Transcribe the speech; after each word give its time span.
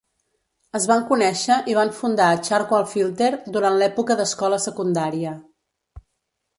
Es 0.79 0.87
van 0.91 1.03
conèixer 1.11 1.57
i 1.73 1.77
van 1.81 1.91
fundar 1.99 2.31
Charcoal 2.49 2.89
Filter 2.95 3.31
durant 3.59 3.81
l'època 3.83 4.21
d'escola 4.23 4.63
secundària. 4.69 5.39